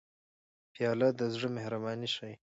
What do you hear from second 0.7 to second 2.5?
پیاله د زړه مهرباني ښيي.